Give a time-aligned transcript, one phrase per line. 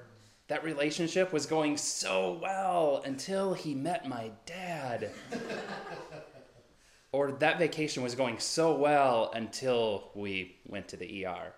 [0.47, 5.11] that relationship was going so well until he met my dad.
[7.11, 11.53] or that vacation was going so well until we went to the ER.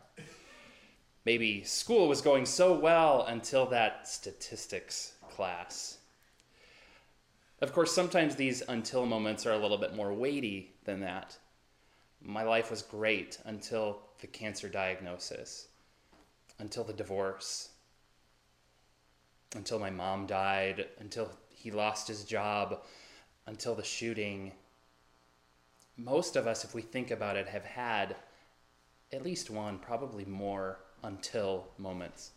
[1.26, 5.98] Maybe school was going so well until that statistics class.
[7.62, 11.38] Of course, sometimes these until moments are a little bit more weighty than that.
[12.22, 15.68] My life was great until the cancer diagnosis,
[16.60, 17.70] until the divorce,
[19.56, 22.82] until my mom died, until he lost his job,
[23.46, 24.52] until the shooting.
[25.98, 28.16] Most of us, if we think about it, have had
[29.12, 32.32] at least one, probably more, until moments.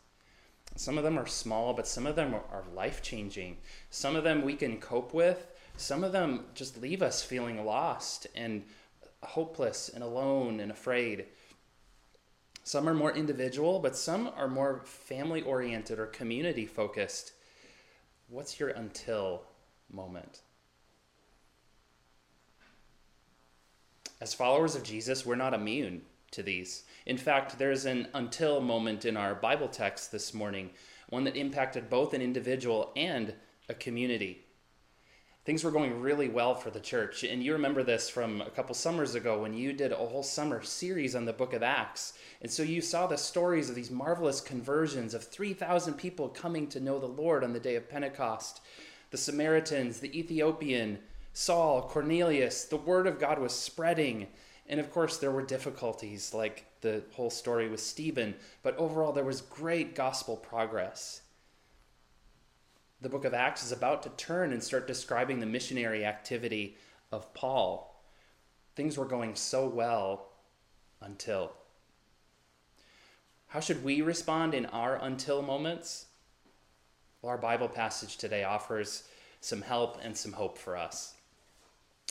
[0.76, 3.56] Some of them are small, but some of them are, life changing.
[3.90, 5.46] Some of them we can cope with.
[5.78, 8.62] Some of them just leave us feeling lost and
[9.22, 11.26] hopeless and alone and afraid.
[12.62, 17.32] Some are more individual, but some are more family oriented or community focused.
[18.28, 19.44] What's your until
[19.90, 20.40] moment?
[24.20, 26.84] As followers of Jesus, we're not immune to these.
[27.06, 30.70] In fact, there's an until moment in our Bible text this morning,
[31.08, 33.32] one that impacted both an individual and
[33.68, 34.44] a community.
[35.44, 37.22] Things were going really well for the church.
[37.22, 40.64] And you remember this from a couple summers ago when you did a whole summer
[40.64, 42.14] series on the book of Acts.
[42.42, 46.80] And so you saw the stories of these marvelous conversions of 3,000 people coming to
[46.80, 48.60] know the Lord on the day of Pentecost.
[49.12, 50.98] The Samaritans, the Ethiopian,
[51.32, 54.26] Saul, Cornelius, the word of God was spreading.
[54.68, 59.24] And of course, there were difficulties like the whole story with Stephen, but overall, there
[59.24, 61.22] was great gospel progress.
[63.00, 66.76] The book of Acts is about to turn and start describing the missionary activity
[67.12, 68.02] of Paul.
[68.74, 70.28] Things were going so well
[71.00, 71.52] until.
[73.48, 76.06] How should we respond in our until moments?
[77.22, 79.04] Well, our Bible passage today offers
[79.40, 81.15] some help and some hope for us.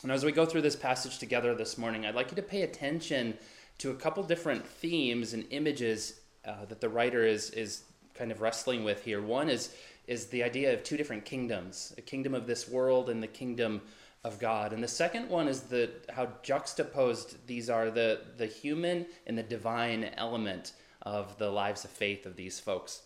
[0.05, 2.61] And as we go through this passage together this morning, I'd like you to pay
[2.61, 3.35] attention
[3.79, 7.81] to a couple different themes and images uh, that the writer is, is
[8.13, 9.19] kind of wrestling with here.
[9.19, 13.23] One is, is the idea of two different kingdoms a kingdom of this world and
[13.23, 13.81] the kingdom
[14.23, 14.73] of God.
[14.73, 19.41] And the second one is the, how juxtaposed these are the, the human and the
[19.41, 23.01] divine element of the lives of faith of these folks.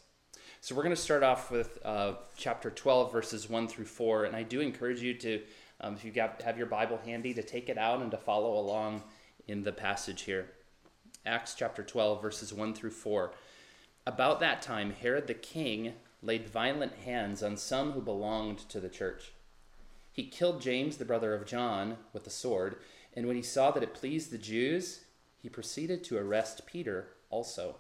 [0.59, 4.25] So we're going to start off with uh, chapter 12, verses 1 through 4.
[4.25, 5.41] And I do encourage you to
[5.81, 9.03] um, if you have your Bible handy, to take it out and to follow along
[9.47, 10.51] in the passage here.
[11.25, 13.33] Acts chapter 12, verses 1 through 4.
[14.05, 18.89] About that time, Herod the king laid violent hands on some who belonged to the
[18.89, 19.31] church.
[20.11, 22.77] He killed James, the brother of John, with a sword,
[23.15, 25.01] and when he saw that it pleased the Jews,
[25.41, 27.77] he proceeded to arrest Peter also.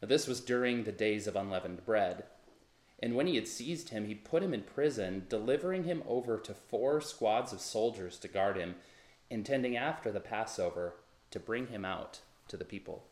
[0.00, 2.24] Now, this was during the days of unleavened bread.
[3.02, 6.54] And when he had seized him, he put him in prison, delivering him over to
[6.54, 8.76] four squads of soldiers to guard him,
[9.28, 10.94] intending after the Passover
[11.32, 13.04] to bring him out to the people.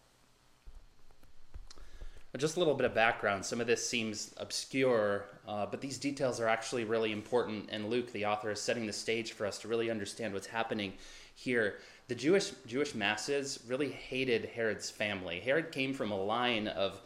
[2.39, 3.45] Just a little bit of background.
[3.45, 7.71] Some of this seems obscure, uh, but these details are actually really important.
[7.73, 10.93] And Luke, the author, is setting the stage for us to really understand what's happening
[11.35, 11.79] here.
[12.07, 15.41] The Jewish Jewish masses really hated Herod's family.
[15.41, 17.01] Herod came from a line of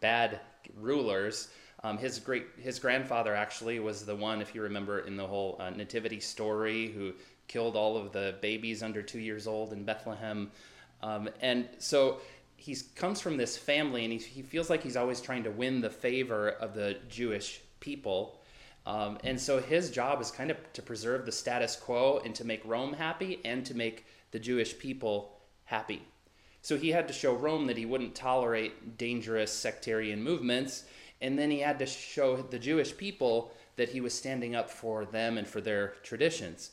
[0.00, 0.40] bad
[0.76, 1.48] rulers
[1.84, 5.56] um, his great his grandfather actually was the one, if you remember, in the whole
[5.60, 7.12] uh, nativity story, who
[7.46, 10.50] killed all of the babies under two years old in Bethlehem,
[11.02, 12.18] um, and so
[12.56, 15.82] he comes from this family, and he, he feels like he's always trying to win
[15.82, 18.40] the favor of the Jewish people.
[18.86, 22.44] Um, and so his job is kind of to preserve the status quo and to
[22.44, 26.02] make Rome happy and to make the Jewish people happy.
[26.62, 30.84] So he had to show Rome that he wouldn't tolerate dangerous sectarian movements.
[31.24, 35.06] And then he had to show the Jewish people that he was standing up for
[35.06, 36.70] them and for their traditions.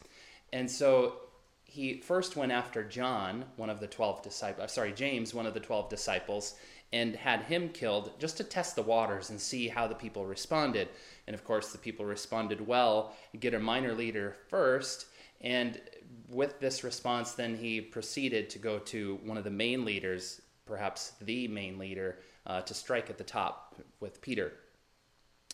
[0.51, 1.21] And so
[1.63, 5.53] he first went after John, one of the 12 disciples, uh, sorry, James, one of
[5.53, 6.55] the 12 disciples,
[6.91, 10.89] and had him killed just to test the waters and see how the people responded.
[11.27, 13.15] And of course, the people responded well.
[13.39, 15.05] Get a minor leader first,
[15.39, 15.79] and
[16.27, 21.13] with this response, then he proceeded to go to one of the main leaders, perhaps
[21.21, 24.53] the main leader, uh, to strike at the top with Peter.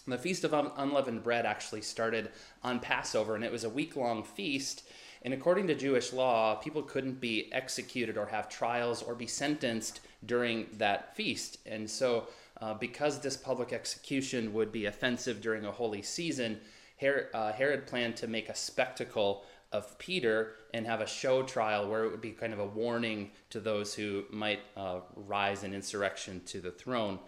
[0.08, 2.30] The Feast of Unleavened Bread actually started
[2.64, 4.88] on Passover, and it was a week long feast.
[5.22, 10.00] And according to Jewish law, people couldn't be executed or have trials or be sentenced
[10.26, 11.58] during that feast.
[11.66, 12.28] And so,
[12.62, 16.62] uh, because this public execution would be offensive during a holy season,
[16.96, 21.90] Herod, uh, Herod planned to make a spectacle of Peter and have a show trial
[21.90, 25.74] where it would be kind of a warning to those who might uh, rise in
[25.74, 27.20] insurrection to the throne.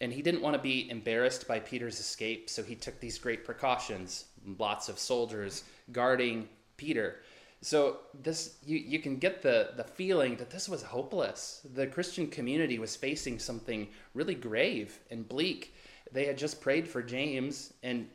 [0.00, 3.44] And he didn't want to be embarrassed by Peter's escape, so he took these great
[3.44, 4.26] precautions.
[4.58, 7.20] Lots of soldiers guarding Peter.
[7.62, 11.66] So this you, you can get the, the feeling that this was hopeless.
[11.74, 15.74] The Christian community was facing something really grave and bleak.
[16.12, 18.08] They had just prayed for James, and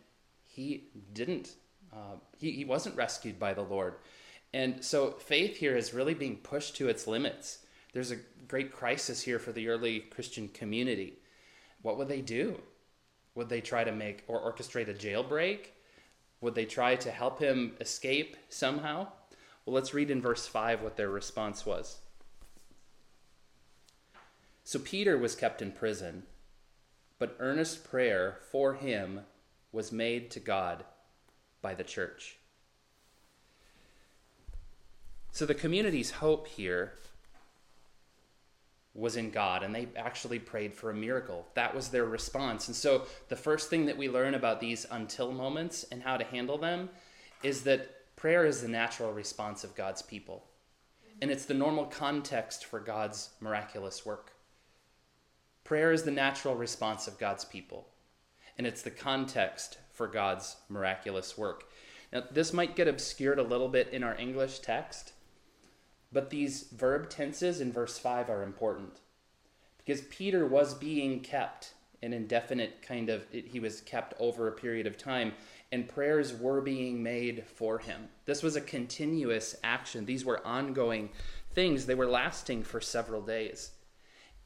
[0.43, 1.55] he didn't.
[1.95, 3.95] Uh, he, he wasn't rescued by the Lord.
[4.53, 7.59] And so faith here is really being pushed to its limits.
[7.93, 11.19] There's a great crisis here for the early Christian community
[11.85, 12.59] what would they do?
[13.35, 15.67] Would they try to make or orchestrate a jailbreak?
[16.41, 19.07] Would they try to help him escape somehow?
[19.63, 21.99] Well, let's read in verse 5 what their response was.
[24.63, 26.23] So Peter was kept in prison,
[27.19, 29.19] but earnest prayer for him
[29.71, 30.85] was made to God
[31.65, 32.37] by the church.
[35.31, 36.93] So the community's hope here
[38.93, 41.47] was in God and they actually prayed for a miracle.
[41.55, 42.67] That was their response.
[42.67, 46.23] And so the first thing that we learn about these until moments and how to
[46.23, 46.87] handle them
[47.41, 50.45] is that prayer is the natural response of God's people.
[51.19, 54.33] And it's the normal context for God's miraculous work.
[55.63, 57.87] Prayer is the natural response of God's people.
[58.55, 61.65] And it's the context for God's miraculous work.
[62.13, 65.13] Now, this might get obscured a little bit in our English text
[66.15, 69.01] but these verb tenses in verse 5 are important
[69.77, 74.87] because Peter was being kept an indefinite kind of, he was kept over a period
[74.87, 75.33] of time,
[75.73, 78.07] and prayers were being made for him.
[78.23, 80.05] This was a continuous action.
[80.05, 81.09] These were ongoing
[81.51, 83.71] things, they were lasting for several days.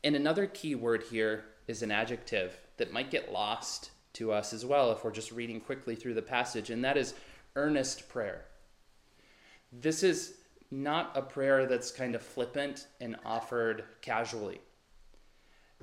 [0.04, 4.66] And another key word here is an adjective that might get lost to us as
[4.66, 7.14] well if we're just reading quickly through the passage, and that is
[7.56, 8.46] earnest prayer.
[9.72, 10.36] This is
[10.72, 14.62] not a prayer that's kind of flippant and offered casually.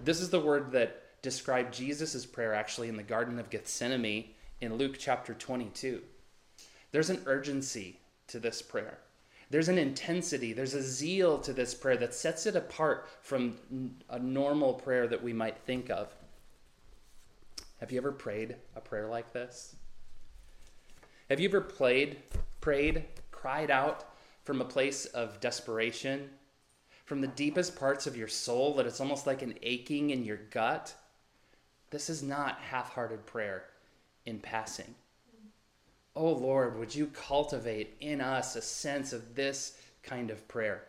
[0.02, 4.30] This is the word that described Jesus' prayer actually in the Garden of Gethsemane
[4.60, 6.02] in Luke chapter 22.
[6.92, 8.98] There's an urgency to this prayer.
[9.50, 13.56] There's an intensity, there's a zeal to this prayer that sets it apart from
[14.10, 16.12] a normal prayer that we might think of.
[17.80, 19.76] Have you ever prayed a prayer like this?
[21.28, 22.18] Have you ever played,
[22.60, 24.06] prayed, cried out
[24.44, 26.30] from a place of desperation,
[27.04, 30.38] from the deepest parts of your soul that it's almost like an aching in your
[30.50, 30.94] gut,
[31.90, 33.64] this is not half hearted prayer
[34.24, 34.94] in passing.
[36.14, 40.82] Oh Lord, would you cultivate in us a sense of this kind of prayer?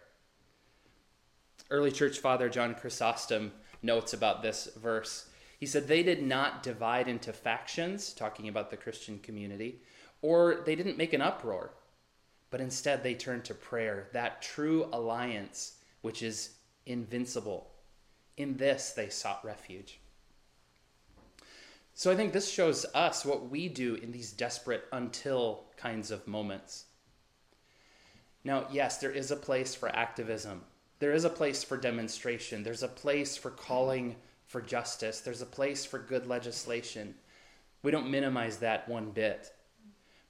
[1.70, 3.52] Early church father John Chrysostom
[3.84, 5.30] notes about this verse.
[5.58, 9.82] He said, They did not divide into factions, talking about the Christian community,
[10.22, 11.72] or they didn't make an uproar
[12.50, 16.52] but instead they turned to prayer, that true alliance which is
[16.86, 17.72] invincible.
[18.38, 20.00] In this they sought refuge.
[21.94, 26.28] So I think this shows us what we do in these desperate until kinds of
[26.28, 26.86] moments.
[28.44, 30.62] Now, yes, there is a place for activism.
[31.00, 32.64] There is a place for demonstration.
[32.64, 34.16] There's a place for calling
[34.48, 35.20] for justice.
[35.20, 37.16] There's a place for good legislation.
[37.84, 39.52] We don't minimize that one bit.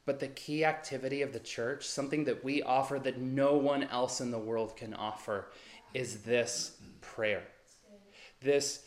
[0.06, 4.22] But the key activity of the church, something that we offer that no one else
[4.22, 5.52] in the world can offer,
[5.94, 7.44] is this prayer.
[8.42, 8.84] This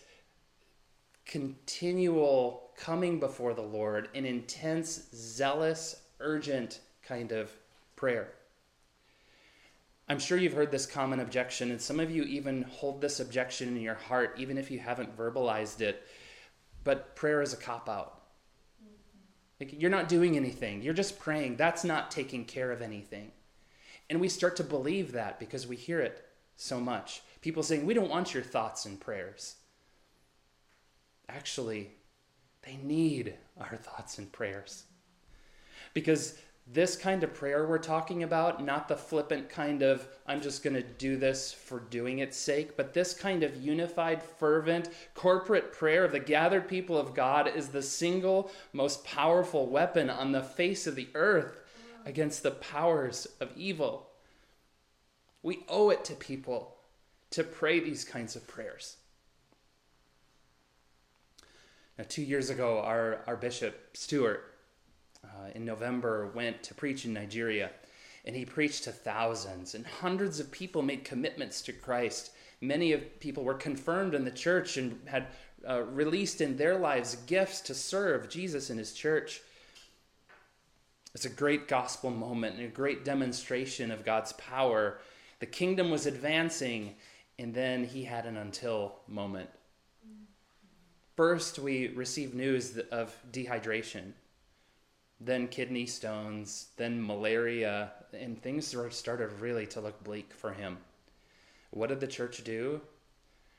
[1.26, 7.50] continual coming before the Lord, an intense, zealous, urgent kind of
[7.96, 8.32] prayer.
[10.10, 13.68] I'm sure you've heard this common objection, and some of you even hold this objection
[13.68, 16.04] in your heart, even if you haven't verbalized it.
[16.82, 18.20] But prayer is a cop out.
[19.60, 20.82] Like, you're not doing anything.
[20.82, 21.58] You're just praying.
[21.58, 23.30] That's not taking care of anything.
[24.08, 26.24] And we start to believe that because we hear it
[26.56, 27.22] so much.
[27.40, 29.58] People saying, We don't want your thoughts and prayers.
[31.28, 31.92] Actually,
[32.62, 34.86] they need our thoughts and prayers.
[35.94, 36.36] Because
[36.72, 40.74] this kind of prayer we're talking about, not the flippant kind of, I'm just going
[40.74, 46.04] to do this for doing its sake, but this kind of unified, fervent, corporate prayer
[46.04, 50.86] of the gathered people of God is the single most powerful weapon on the face
[50.86, 51.60] of the earth
[52.06, 54.08] against the powers of evil.
[55.42, 56.76] We owe it to people
[57.30, 58.96] to pray these kinds of prayers.
[61.98, 64.54] Now, two years ago, our, our bishop, Stewart,
[65.24, 67.70] uh, in November went to preach in Nigeria.
[68.24, 72.32] And he preached to thousands, and hundreds of people made commitments to Christ.
[72.60, 75.28] Many of people were confirmed in the church and had
[75.66, 79.40] uh, released in their lives gifts to serve Jesus and his church.
[81.14, 84.98] It's a great gospel moment and a great demonstration of God's power.
[85.40, 86.94] The kingdom was advancing,
[87.38, 89.48] and then he had an until moment.
[91.16, 94.12] First, we received news of dehydration
[95.20, 100.78] then kidney stones, then malaria, and things started really to look bleak for him.
[101.70, 102.80] What did the church do?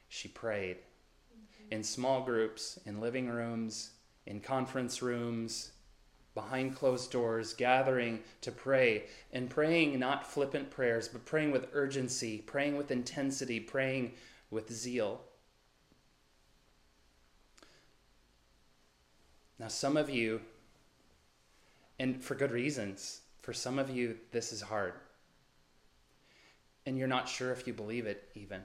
[0.10, 1.74] She prayed mm-hmm.
[1.74, 3.92] in small groups, in living rooms,
[4.26, 5.72] in conference rooms,
[6.34, 12.40] behind closed doors, gathering to pray, and praying not flippant prayers, but praying with urgency,
[12.40, 14.14] praying with intensity, praying
[14.50, 15.22] with zeal.
[19.60, 20.42] Now, some of you
[22.02, 23.22] and for good reasons.
[23.44, 24.94] For some of you, this is hard.
[26.88, 28.62] And you're not sure if you believe it, even.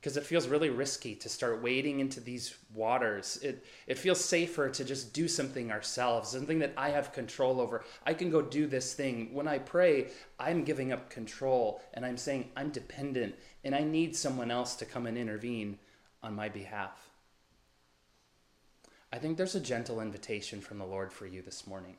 [0.00, 3.38] Because it feels really risky to start wading into these waters.
[3.42, 7.84] It, it feels safer to just do something ourselves, something that I have control over.
[8.06, 9.28] I can go do this thing.
[9.34, 10.08] When I pray,
[10.40, 13.34] I'm giving up control and I'm saying I'm dependent
[13.64, 15.78] and I need someone else to come and intervene
[16.22, 17.11] on my behalf.
[19.12, 21.96] I think there's a gentle invitation from the Lord for you this morning.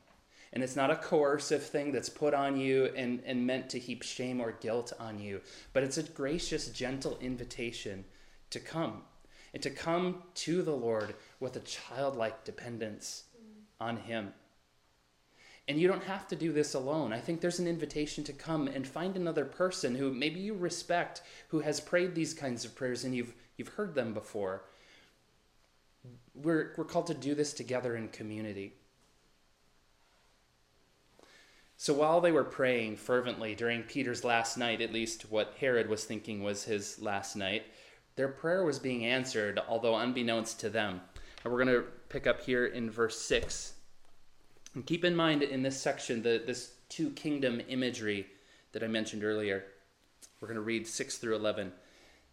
[0.52, 4.02] And it's not a coercive thing that's put on you and, and meant to heap
[4.02, 5.40] shame or guilt on you,
[5.72, 8.04] but it's a gracious, gentle invitation
[8.50, 9.02] to come
[9.52, 13.24] and to come to the Lord with a childlike dependence
[13.80, 14.32] on Him.
[15.66, 17.12] And you don't have to do this alone.
[17.12, 21.22] I think there's an invitation to come and find another person who maybe you respect,
[21.48, 24.64] who has prayed these kinds of prayers and you've, you've heard them before
[26.34, 28.74] we're, we're called to do this together in community.
[31.76, 36.04] So while they were praying fervently during Peter's last night, at least what Herod was
[36.04, 37.64] thinking was his last night,
[38.16, 41.00] their prayer was being answered, although unbeknownst to them.
[41.42, 43.74] And we're going to pick up here in verse 6.
[44.74, 48.26] And keep in mind in this section the, this two kingdom imagery
[48.72, 49.64] that I mentioned earlier.
[50.40, 51.72] We're going to read 6 through 11.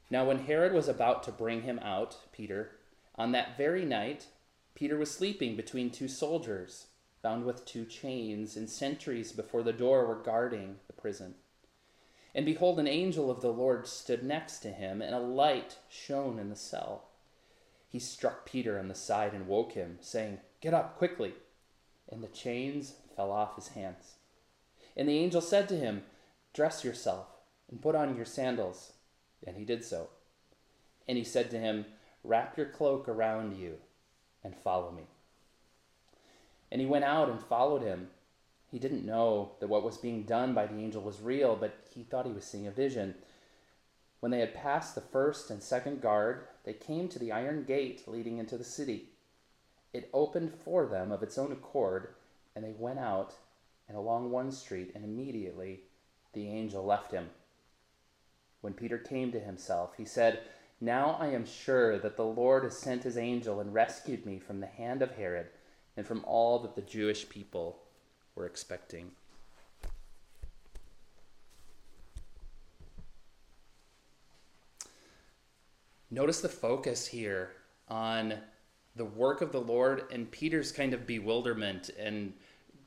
[0.09, 2.71] Now, when Herod was about to bring him out, Peter,
[3.15, 4.27] on that very night,
[4.75, 6.87] Peter was sleeping between two soldiers,
[7.21, 11.35] bound with two chains, and sentries before the door were guarding the prison.
[12.33, 16.39] And behold, an angel of the Lord stood next to him, and a light shone
[16.39, 17.09] in the cell.
[17.89, 21.33] He struck Peter on the side and woke him, saying, Get up quickly.
[22.09, 24.15] And the chains fell off his hands.
[24.95, 26.03] And the angel said to him,
[26.53, 27.27] Dress yourself
[27.69, 28.93] and put on your sandals.
[29.45, 30.09] And he did so.
[31.07, 31.85] And he said to him,
[32.23, 33.77] Wrap your cloak around you
[34.43, 35.03] and follow me.
[36.71, 38.09] And he went out and followed him.
[38.71, 42.03] He didn't know that what was being done by the angel was real, but he
[42.03, 43.15] thought he was seeing a vision.
[44.21, 48.03] When they had passed the first and second guard, they came to the iron gate
[48.07, 49.09] leading into the city.
[49.93, 52.13] It opened for them of its own accord,
[52.55, 53.33] and they went out
[53.89, 55.81] and along one street, and immediately
[56.31, 57.29] the angel left him.
[58.61, 60.39] When Peter came to himself, he said,
[60.81, 64.59] now I am sure that the Lord has sent his angel and rescued me from
[64.59, 65.47] the hand of Herod
[65.95, 67.79] and from all that the Jewish people
[68.35, 69.11] were expecting.
[76.09, 77.51] Notice the focus here
[77.87, 78.33] on
[78.95, 82.33] the work of the Lord and Peter's kind of bewilderment and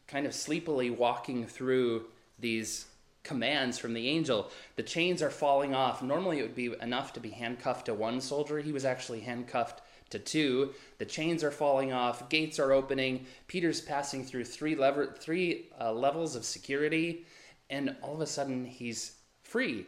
[0.06, 2.06] kind of sleepily walking through
[2.38, 2.86] these
[3.24, 4.50] commands from the angel.
[4.76, 6.02] The chains are falling off.
[6.02, 8.60] Normally, it would be enough to be handcuffed to one soldier.
[8.60, 10.74] He was actually handcuffed to two.
[10.98, 12.28] The chains are falling off.
[12.28, 13.26] Gates are opening.
[13.48, 17.24] Peter's passing through three, lever- three uh, levels of security,
[17.70, 19.86] and all of a sudden, he's free.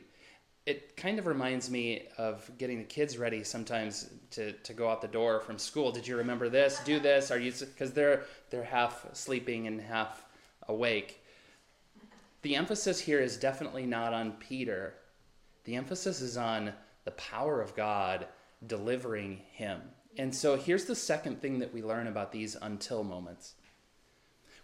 [0.66, 5.00] it kind of reminds me of getting the kids ready sometimes to, to go out
[5.00, 5.92] the door from school.
[5.92, 6.80] Did you remember this?
[6.84, 7.30] Do this?
[7.30, 10.24] Are you because they're they're half sleeping and half
[10.68, 11.22] awake.
[12.42, 14.94] The emphasis here is definitely not on Peter.
[15.64, 16.72] The emphasis is on
[17.04, 18.26] the power of God
[18.66, 19.80] delivering him.
[20.18, 23.54] And so here's the second thing that we learn about these until moments.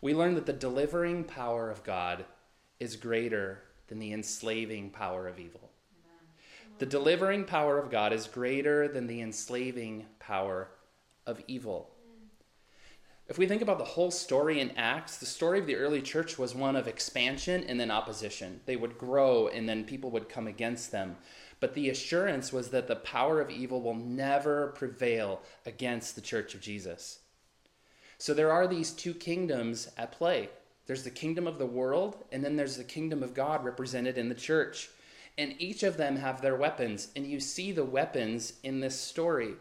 [0.00, 2.24] We learn that the delivering power of God
[2.80, 5.70] is greater than the enslaving power of evil.
[6.78, 10.68] The delivering power of God is greater than the enslaving power
[11.26, 11.90] of evil.
[13.32, 16.38] If we think about the whole story in Acts, the story of the early church
[16.38, 18.60] was one of expansion and then opposition.
[18.66, 21.16] They would grow and then people would come against them.
[21.58, 26.54] But the assurance was that the power of evil will never prevail against the church
[26.54, 27.20] of Jesus.
[28.18, 30.50] So there are these two kingdoms at play
[30.86, 34.28] there's the kingdom of the world, and then there's the kingdom of God represented in
[34.28, 34.90] the church.
[35.38, 39.54] And each of them have their weapons, and you see the weapons in this story.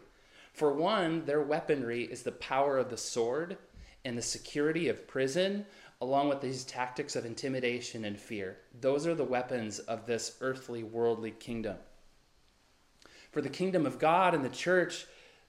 [0.52, 3.56] For one, their weaponry is the power of the sword
[4.04, 5.64] and the security of prison,
[6.00, 8.58] along with these tactics of intimidation and fear.
[8.80, 11.76] Those are the weapons of this earthly, worldly kingdom.
[13.30, 15.06] For the kingdom of God and the church,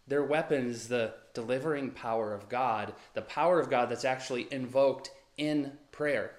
[0.08, 5.12] their weapon is the delivering power of God, the power of God that's actually invoked
[5.38, 6.32] in prayer.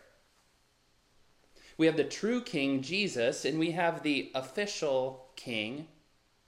[1.77, 5.89] We have the true king, Jesus, and we have the official king,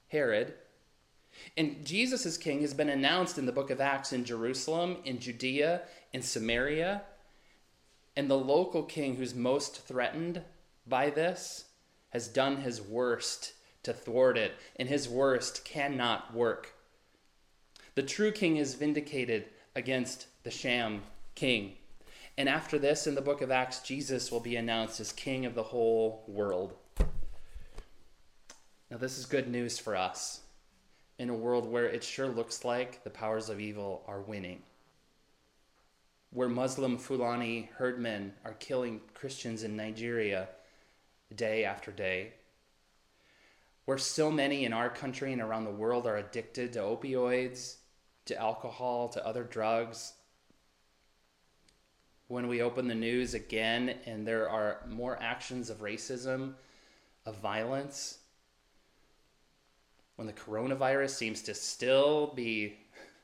[0.08, 0.54] Herod.
[1.56, 5.18] And Jesus as king has been announced in the book of Acts in Jerusalem, in
[5.18, 7.02] Judea, in Samaria.
[8.16, 10.42] And the local king who's most threatened
[10.86, 11.66] by this
[12.10, 13.52] has done his worst
[13.82, 16.74] to thwart it, and his worst cannot work.
[17.94, 21.02] The true king is vindicated against the sham
[21.34, 21.74] king.
[22.38, 25.54] And after this, in the book of Acts, Jesus will be announced as king of
[25.54, 26.74] the whole world.
[28.90, 30.40] Now, this is good news for us
[31.18, 34.62] in a world where it sure looks like the powers of evil are winning.
[36.30, 40.48] Where Muslim Fulani herdmen are killing Christians in Nigeria
[41.34, 42.34] day after day,
[43.86, 47.76] where so many in our country and around the world are addicted to opioids,
[48.26, 50.12] to alcohol, to other drugs.
[52.28, 56.54] When we open the news again and there are more actions of racism,
[57.24, 58.18] of violence,
[60.16, 62.78] when the coronavirus seems to still be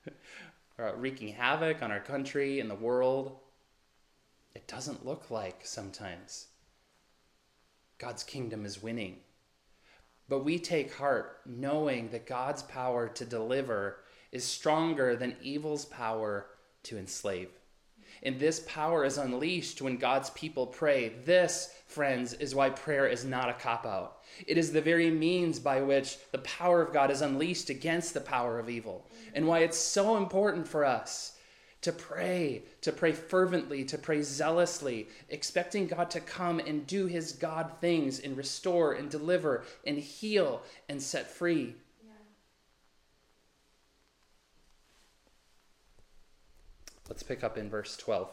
[0.79, 3.39] uh, wreaking havoc on our country and the world,
[4.55, 6.49] it doesn't look like sometimes
[7.99, 9.17] God's kingdom is winning.
[10.29, 13.99] But we take heart knowing that God's power to deliver
[14.31, 16.47] is stronger than evil's power
[16.85, 17.51] to enslave.
[18.23, 21.13] And this power is unleashed when God's people pray.
[21.25, 24.19] This, friends, is why prayer is not a cop out.
[24.47, 28.21] It is the very means by which the power of God is unleashed against the
[28.21, 31.37] power of evil, and why it's so important for us
[31.83, 37.33] to pray, to pray fervently, to pray zealously, expecting God to come and do his
[37.33, 41.75] God things and restore and deliver and heal and set free.
[47.09, 48.29] Let's pick up in verse 12.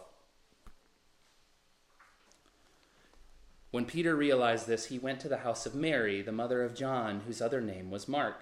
[3.71, 7.21] When Peter realized this, he went to the house of Mary, the mother of John,
[7.27, 8.41] whose other name was Mark,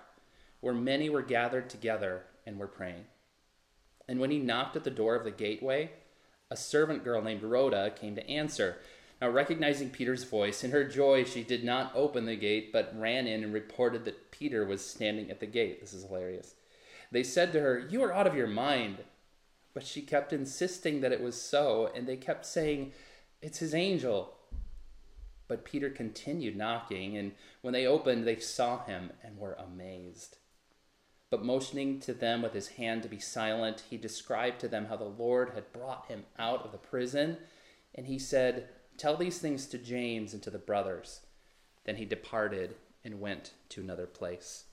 [0.61, 3.05] where many were gathered together and were praying.
[4.07, 5.91] And when he knocked at the door of the gateway,
[6.49, 8.77] a servant girl named Rhoda came to answer.
[9.21, 13.27] Now, recognizing Peter's voice, in her joy, she did not open the gate, but ran
[13.27, 15.81] in and reported that Peter was standing at the gate.
[15.81, 16.53] This is hilarious.
[17.11, 18.99] They said to her, You are out of your mind.
[19.77, 22.93] But she kept insisting that it was so, and they kept saying,
[23.43, 24.33] It's his angel.
[25.47, 30.37] But Peter continued knocking, and when they opened, they saw him and were amazed.
[31.29, 34.95] But motioning to them with his hand to be silent, he described to them how
[34.95, 37.37] the Lord had brought him out of the prison.
[37.93, 41.19] And he said, Tell these things to James and to the brothers.
[41.83, 42.73] Then he departed
[43.05, 44.63] and went to another place.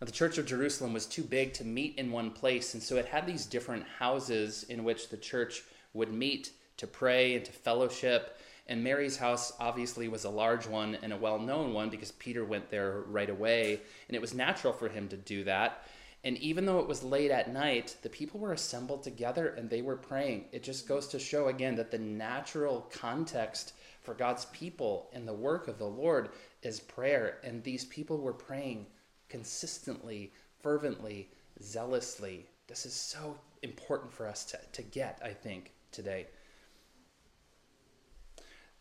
[0.00, 2.96] Now, the Church of Jerusalem was too big to meet in one place, and so
[2.96, 7.52] it had these different houses in which the church would meet to pray and to
[7.52, 8.38] fellowship
[8.70, 12.44] and Mary's house obviously was a large one and a well known one because Peter
[12.44, 15.82] went there right away, and it was natural for him to do that.
[16.22, 19.82] And even though it was late at night, the people were assembled together and they
[19.82, 20.44] were praying.
[20.52, 25.32] It just goes to show again that the natural context for God's people and the
[25.32, 26.28] work of the Lord
[26.62, 27.38] is prayer.
[27.42, 28.86] And these people were praying
[29.30, 31.30] consistently, fervently,
[31.62, 32.46] zealously.
[32.66, 36.26] This is so important for us to, to get, I think, today.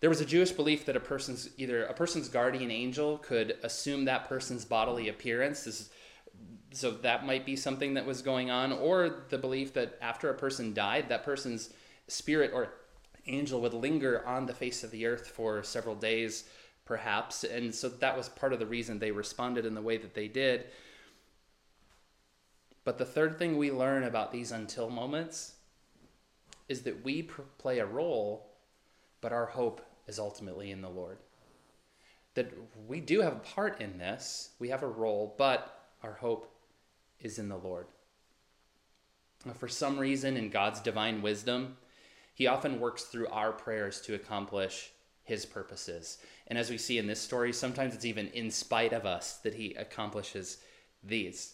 [0.01, 4.05] There was a Jewish belief that a person's either a person's guardian angel could assume
[4.05, 5.67] that person's bodily appearance.
[5.67, 5.89] Is,
[6.71, 10.33] so that might be something that was going on, or the belief that after a
[10.33, 11.71] person died, that person's
[12.07, 12.73] spirit or
[13.27, 16.45] angel would linger on the face of the earth for several days,
[16.89, 17.43] perhaps.
[17.43, 20.27] And so that was part of the reason they responded in the way that they
[20.27, 20.65] did.
[22.83, 25.53] But the third thing we learn about these until moments
[26.67, 28.49] is that we play a role,
[29.21, 31.19] but our hope is ultimately in the Lord.
[32.33, 32.51] That
[32.87, 36.51] we do have a part in this, we have a role, but our hope
[37.19, 37.85] is in the Lord.
[39.53, 41.77] For some reason, in God's divine wisdom,
[42.33, 44.91] He often works through our prayers to accomplish
[45.23, 46.17] His purposes.
[46.49, 49.53] And as we see in this story, sometimes it's even in spite of us that
[49.53, 50.57] He accomplishes
[51.03, 51.53] these.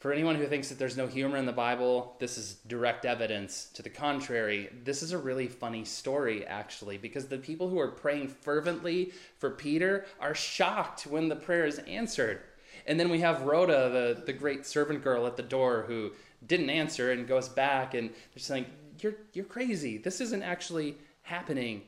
[0.00, 3.68] For anyone who thinks that there's no humor in the Bible, this is direct evidence
[3.74, 4.68] to the contrary.
[4.84, 9.50] This is a really funny story, actually, because the people who are praying fervently for
[9.50, 12.42] Peter are shocked when the prayer is answered.
[12.86, 16.12] And then we have Rhoda, the, the great servant girl at the door, who
[16.46, 18.66] didn't answer and goes back, and they're saying,
[19.00, 19.98] you're, you're crazy.
[19.98, 21.82] This isn't actually happening.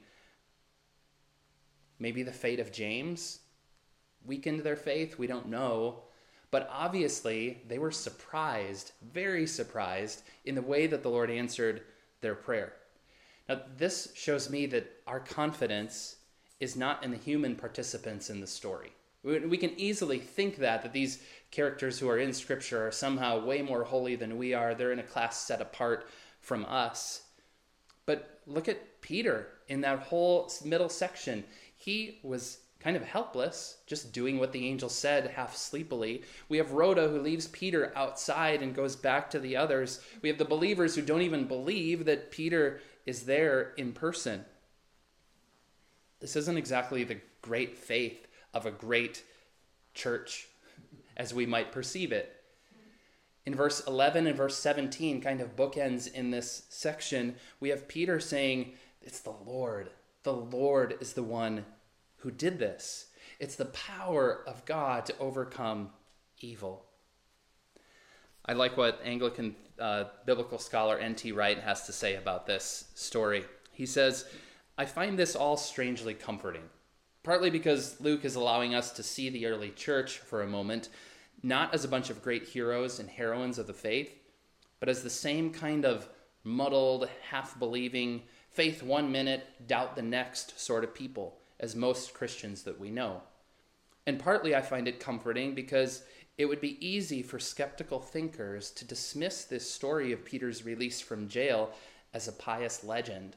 [2.01, 3.41] Maybe the fate of James
[4.25, 5.19] weakened their faith.
[5.19, 6.01] We don't know.
[6.51, 11.83] But obviously, they were surprised, very surprised, in the way that the Lord answered
[12.21, 12.73] their prayer.
[13.49, 16.17] Now, this shows me that our confidence
[16.59, 18.93] is not in the human participants in the story.
[19.23, 23.61] We can easily think that, that these characters who are in Scripture are somehow way
[23.61, 24.75] more holy than we are.
[24.75, 26.09] They're in a class set apart
[26.41, 27.23] from us.
[28.07, 31.45] But look at Peter in that whole middle section.
[31.81, 36.23] He was kind of helpless, just doing what the angel said half sleepily.
[36.51, 40.03] We have Rhoda who leaves Peter outside and goes back to the others.
[40.21, 44.45] We have the believers who don't even believe that Peter is there in person.
[46.21, 49.25] This isn't exactly the great faith of a great
[49.95, 50.49] church
[51.17, 52.37] as we might perceive it.
[53.47, 58.21] In verse 11 and verse 17, kind of bookends in this section, we have Peter
[58.21, 59.89] saying, It's the Lord.
[60.23, 61.65] The Lord is the one
[62.19, 63.07] who did this.
[63.39, 65.91] It's the power of God to overcome
[66.41, 66.85] evil.
[68.45, 71.33] I like what Anglican uh, biblical scholar N.T.
[71.33, 73.45] Wright has to say about this story.
[73.73, 74.27] He says,
[74.77, 76.65] I find this all strangely comforting,
[77.23, 80.91] partly because Luke is allowing us to see the early church for a moment,
[81.43, 84.15] not as a bunch of great heroes and heroines of the faith,
[84.81, 86.09] but as the same kind of
[86.45, 92.63] muddled, half believing, faith one minute, doubt the next sort of people as most Christians
[92.63, 93.23] that we know.
[94.07, 96.03] And partly I find it comforting because
[96.39, 101.29] it would be easy for skeptical thinkers to dismiss this story of Peter's release from
[101.29, 101.71] jail
[102.15, 103.37] as a pious legend,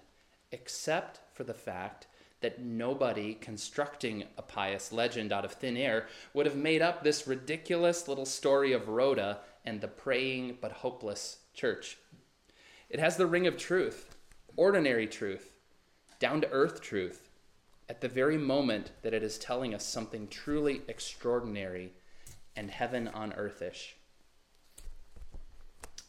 [0.52, 2.08] except for the fact
[2.40, 7.28] that nobody constructing a pious legend out of thin air would have made up this
[7.28, 11.98] ridiculous little story of Rhoda and the praying but hopeless church.
[12.90, 14.13] It has the ring of truth,
[14.56, 15.58] ordinary truth,
[16.20, 17.30] down to earth truth,
[17.90, 21.92] at the very moment that it is telling us something truly extraordinary
[22.56, 23.94] and heaven on earthish.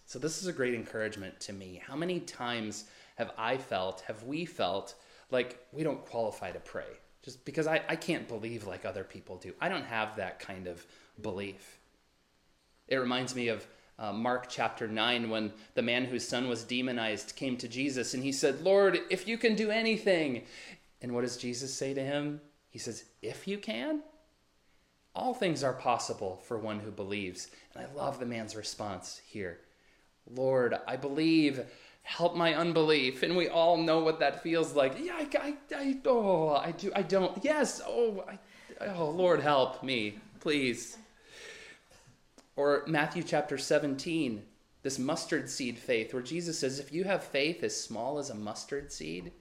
[0.07, 1.83] So, this is a great encouragement to me.
[1.85, 2.85] How many times
[3.17, 4.95] have I felt, have we felt,
[5.31, 6.87] like we don't qualify to pray?
[7.23, 9.55] Just because I, I can't believe like other people do.
[9.61, 10.87] I don't have that kind of
[11.21, 11.79] belief.
[12.87, 13.67] It reminds me of
[13.99, 18.23] uh, Mark chapter 9 when the man whose son was demonized came to Jesus and
[18.23, 20.43] he said, Lord, if you can do anything,
[21.01, 22.41] and what does Jesus say to him?
[22.71, 24.03] He says, If you can,
[25.15, 27.49] all things are possible for one who believes.
[27.75, 29.61] And I love the man's response here
[30.35, 31.61] Lord, I believe,
[32.03, 33.23] help my unbelief.
[33.23, 34.97] And we all know what that feels like.
[34.99, 37.45] Yeah, I, I, I oh, I do, I don't.
[37.45, 40.97] Yes, oh, I, oh, Lord, help me, please.
[42.57, 44.43] Or Matthew chapter 17,
[44.83, 48.35] this mustard seed faith, where Jesus says, If you have faith as small as a
[48.35, 49.33] mustard seed,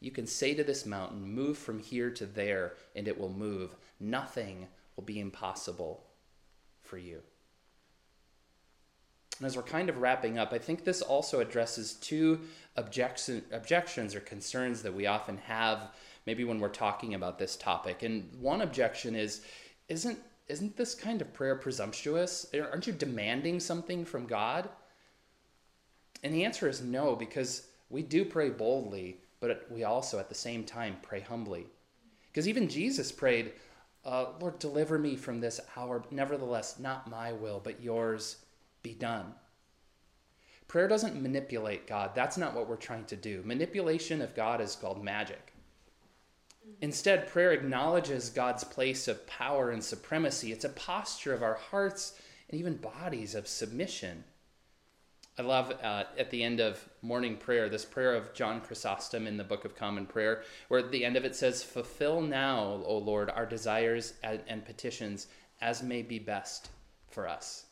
[0.00, 3.76] you can say to this mountain, Move from here to there, and it will move.
[4.00, 4.66] Nothing
[4.96, 6.04] will be impossible
[6.82, 7.20] for you.
[9.38, 12.40] And as we're kind of wrapping up, I think this also addresses two
[12.76, 15.92] objection, objections or concerns that we often have,
[16.26, 18.02] maybe when we're talking about this topic.
[18.02, 19.42] And one objection is
[19.88, 22.46] isn't, isn't this kind of prayer presumptuous?
[22.54, 24.68] Aren't you demanding something from God?
[26.22, 30.34] And the answer is no, because we do pray boldly but we also at the
[30.34, 31.66] same time pray humbly.
[32.26, 33.52] Because even Jesus prayed,
[34.04, 36.02] uh, Lord, deliver me from this hour.
[36.10, 38.36] Nevertheless, not my will, but yours
[38.82, 39.34] be done.
[40.66, 42.14] Prayer doesn't manipulate God.
[42.14, 43.42] That's not what we're trying to do.
[43.44, 45.52] Manipulation of God is called magic.
[46.80, 50.52] Instead, prayer acknowledges God's place of power and supremacy.
[50.52, 54.24] It's a posture of our hearts and even bodies of submission.
[55.38, 59.36] I love uh, at the end of morning prayer, this prayer of John Chrysostom in
[59.36, 62.98] the Book of Common Prayer, where at the end of it says, Fulfill now, O
[62.98, 65.28] Lord, our desires and, and petitions
[65.60, 66.70] as may be best
[67.08, 67.66] for us.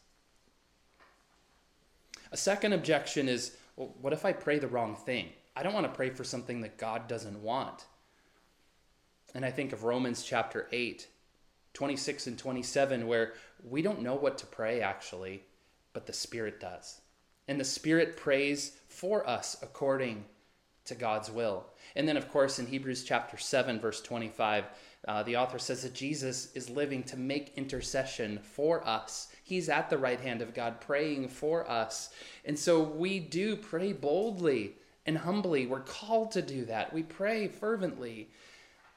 [2.31, 5.29] A second objection is well, what if I pray the wrong thing?
[5.55, 7.85] I don't want to pray for something that God doesn't want.
[9.37, 11.07] And I think of Romans chapter 8,
[11.75, 15.43] 26 and 27, where we don't know what to pray actually,
[15.93, 17.03] but the Spirit does.
[17.47, 20.25] And the Spirit prays for us according
[20.87, 21.67] to God's will.
[21.95, 24.65] And then, of course, in Hebrews chapter 7, verse 25,
[25.07, 29.29] uh, the author says that Jesus is living to make intercession for us.
[29.45, 32.09] He's at the right hand of God praying for us.
[32.47, 35.67] And so we do pray boldly and humbly.
[35.67, 36.95] We're called to do that.
[36.95, 38.31] We pray fervently.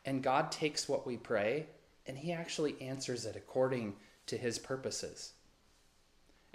[0.05, 1.67] And God takes what we pray
[2.09, 3.93] and He actually answers it according
[4.25, 5.33] to His purposes.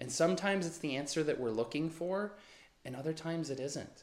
[0.01, 2.33] And sometimes it's the answer that we're looking for,
[2.85, 4.03] and other times it isn't.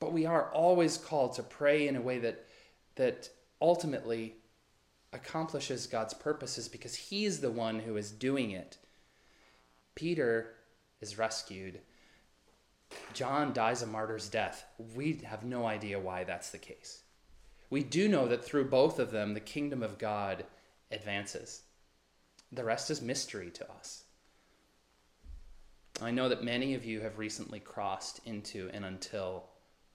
[0.00, 2.44] But we are always called to pray in a way that,
[2.96, 4.34] that ultimately
[5.12, 8.78] accomplishes God's purposes because He's the one who is doing it.
[9.94, 10.54] Peter
[11.00, 11.78] is rescued.
[13.12, 14.64] John dies a martyr's death.
[14.96, 17.01] We have no idea why that's the case.
[17.72, 20.44] We do know that through both of them, the kingdom of God
[20.90, 21.62] advances.
[22.52, 24.04] The rest is mystery to us.
[25.98, 29.44] I know that many of you have recently crossed into an until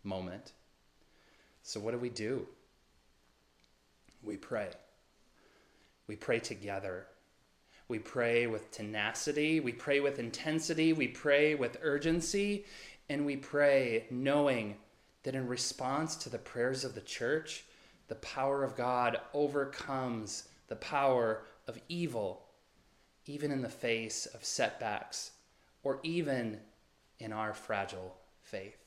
[0.03, 0.53] moment.
[1.61, 2.47] So, what do we do?
[4.23, 4.71] We pray.
[6.07, 7.05] We pray together.
[7.89, 9.59] We pray with tenacity.
[9.59, 10.93] We pray with intensity.
[10.93, 12.65] We pray with urgency.
[13.07, 14.77] And we pray knowing
[15.27, 17.65] that in response to the prayers of the church,
[18.07, 22.45] the power of God overcomes the power of evil,
[23.25, 25.31] even in the face of setbacks
[25.83, 26.61] or even
[27.19, 28.85] in our fragile faith.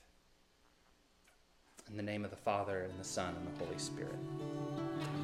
[1.90, 5.19] In the name of the Father, and the Son, and the Holy Spirit.